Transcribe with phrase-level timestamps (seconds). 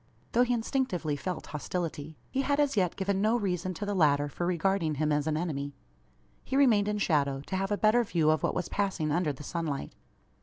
[0.31, 4.29] Though he instinctively felt hostility, he had as yet given no reason to the latter
[4.29, 5.75] for regarding him as an enemy.
[6.43, 9.43] He remained in shadow, to have a better view of what was passing under the
[9.43, 9.93] sunlight.